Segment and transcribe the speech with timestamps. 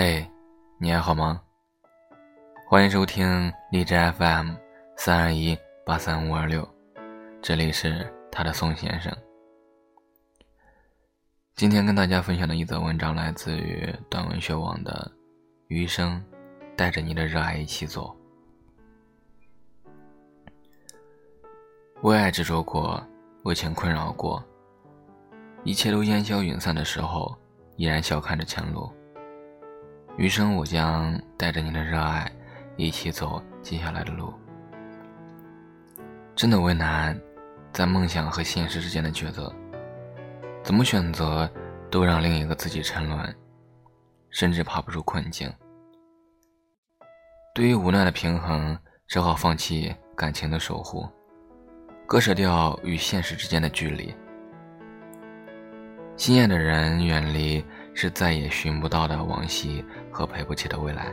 [0.00, 0.24] 嘿，
[0.78, 1.42] 你还好吗？
[2.68, 4.52] 欢迎收听荔枝 FM
[4.96, 6.64] 三二一八三五二六，
[7.42, 9.12] 这里是他的宋先生。
[11.56, 15.10] 今天跟大家分享的一则文章来自于短文学网的
[15.66, 16.24] 《余生
[16.76, 18.16] 带着你的热爱一起走》。
[22.02, 23.04] 为爱执着过，
[23.42, 24.40] 为情困扰过，
[25.64, 27.36] 一切都烟消云散的时候，
[27.74, 28.88] 依然笑看着前路。
[30.18, 32.28] 余生，我将带着你的热爱，
[32.76, 34.34] 一起走接下来的路。
[36.34, 37.16] 真的为难，
[37.72, 39.54] 在梦想和现实之间的抉择，
[40.64, 41.48] 怎么选择，
[41.88, 43.32] 都让另一个自己沉沦，
[44.30, 45.48] 甚至爬不出困境。
[47.54, 48.76] 对于无奈的平衡，
[49.06, 51.08] 只好放弃感情的守护，
[52.08, 54.12] 割舍掉与现实之间的距离。
[56.18, 57.64] 心爱的人远离。
[58.00, 61.12] 是再也寻不到的往昔和赔不起的未来。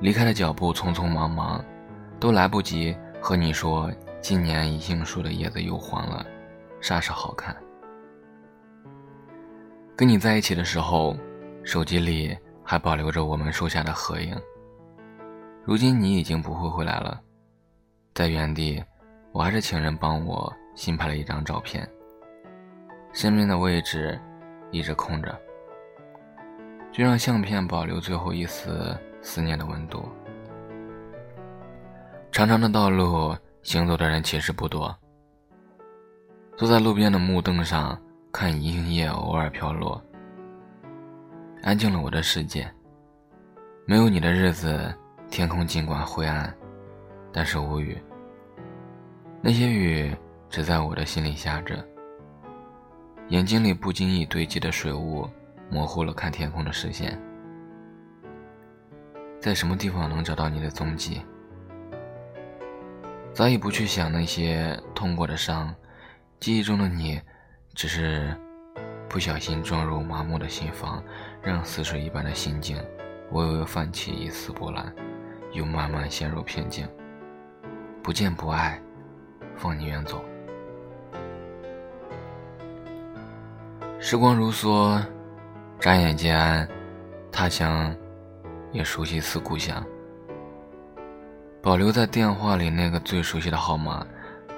[0.00, 1.64] 离开的脚步匆匆忙忙，
[2.18, 3.88] 都来不及和你说
[4.20, 6.26] 今年银杏树的叶子又黄了，
[6.80, 7.56] 煞是好看。
[9.94, 11.16] 跟你在一起的时候，
[11.62, 14.36] 手机里还保留着我们树下的合影。
[15.64, 17.20] 如今你已经不会回来了，
[18.12, 18.82] 在原地，
[19.30, 21.88] 我还是请人帮我新拍了一张照片。
[23.12, 24.20] 身边的位置。
[24.74, 25.38] 一直空着，
[26.90, 30.08] 就让相片保留最后一丝思念的温度。
[32.30, 34.96] 长长的道路，行走的人其实不多。
[36.56, 38.00] 坐在路边的木凳上，
[38.32, 40.02] 看银杏叶偶尔飘落，
[41.62, 42.66] 安静了我的世界。
[43.84, 44.90] 没有你的日子，
[45.28, 46.50] 天空尽管灰暗，
[47.30, 48.02] 但是无雨。
[49.42, 50.16] 那些雨
[50.48, 51.86] 只在我的心里下着。
[53.28, 55.28] 眼睛里不经意堆积的水雾，
[55.70, 57.18] 模糊了看天空的视线。
[59.40, 61.22] 在什么地方能找到你的踪迹？
[63.32, 65.74] 早已不去想那些痛过的伤，
[66.38, 67.20] 记忆中的你，
[67.74, 68.36] 只是
[69.08, 71.02] 不小心撞入麻木的心房，
[71.42, 72.76] 让死水一般的心境
[73.30, 74.94] 微微泛起一丝波澜，
[75.52, 76.86] 又慢慢陷入平静。
[78.02, 78.78] 不见不爱，
[79.56, 80.22] 放你远走。
[84.04, 85.00] 时光如梭，
[85.78, 86.68] 眨眼间，
[87.30, 87.94] 他乡
[88.72, 89.80] 也熟悉似故乡。
[91.62, 94.04] 保留在电话里那个最熟悉的号码，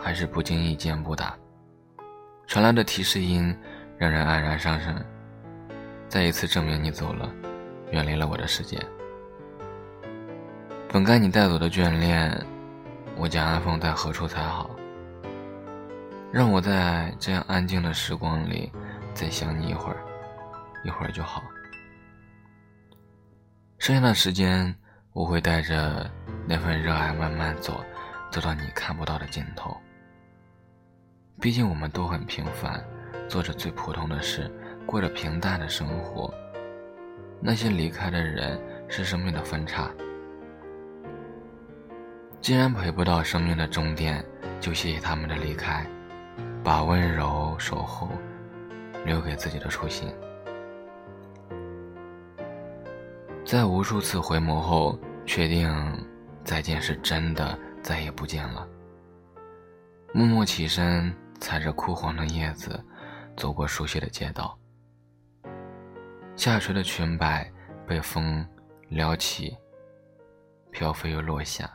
[0.00, 1.36] 还是不经意间拨打，
[2.46, 3.54] 传来的提示音
[3.98, 4.96] 让人黯然伤神。
[6.08, 7.30] 再一次证明你走了，
[7.90, 8.80] 远离了我的世界。
[10.88, 12.34] 本该你带走的眷恋，
[13.14, 14.70] 我将安放在何处才好？
[16.32, 18.72] 让我在这样安静的时光里。
[19.14, 19.96] 再想你一会儿，
[20.84, 21.42] 一会儿就好。
[23.78, 24.74] 剩下的时间，
[25.12, 26.10] 我会带着
[26.48, 27.84] 那份热爱慢慢走，
[28.30, 29.76] 走到你看不到的尽头。
[31.40, 32.82] 毕竟我们都很平凡，
[33.28, 34.50] 做着最普通的事，
[34.84, 36.32] 过着平淡的生活。
[37.40, 39.90] 那些离开的人是生命的分叉，
[42.40, 44.24] 既然陪不到生命的终点，
[44.60, 45.86] 就谢谢他们的离开，
[46.64, 48.10] 把温柔守候。
[49.04, 50.08] 留给自己的初心，
[53.44, 55.70] 在无数次回眸后，确定
[56.42, 58.66] 再见是真的，再也不见了。
[60.12, 62.82] 默默起身，踩着枯黄的叶子，
[63.36, 64.58] 走过熟悉的街道。
[66.36, 67.52] 下垂的裙摆
[67.86, 68.46] 被风
[68.88, 69.56] 撩起，
[70.70, 71.70] 飘飞又落下，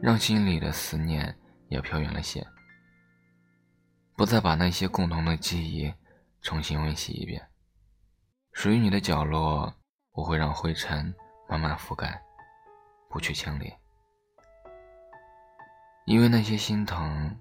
[0.00, 1.34] 让心里的思念
[1.68, 2.44] 也飘远了些。
[4.16, 5.92] 不再把那些共同的记忆
[6.40, 7.46] 重新温习一遍。
[8.52, 9.70] 属于你的角落，
[10.12, 11.14] 我会让灰尘
[11.46, 12.18] 慢慢覆盖，
[13.10, 13.70] 不去清理。
[16.06, 17.38] 因为那些心疼，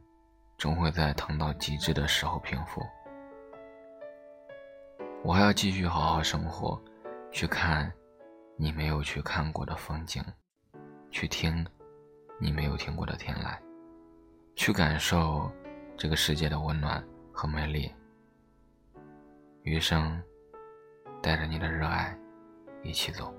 [0.58, 2.82] 终会在疼到极致的时候平复。
[5.24, 6.84] 我还要继续好好生活，
[7.32, 7.90] 去看
[8.58, 10.22] 你没有去看过的风景，
[11.10, 11.66] 去听
[12.38, 13.58] 你没有听过的天籁，
[14.58, 15.50] 去感受。
[15.98, 17.92] 这个世界的温暖和美丽，
[19.64, 20.22] 余生
[21.22, 22.18] 带着你的热爱
[22.84, 23.34] 一起走。